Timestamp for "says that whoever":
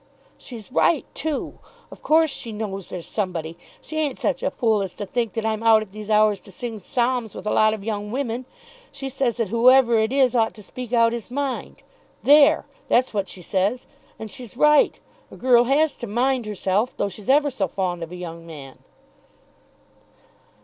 9.09-9.99